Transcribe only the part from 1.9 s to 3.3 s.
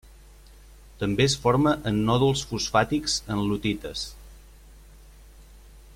en nòduls fosfàtics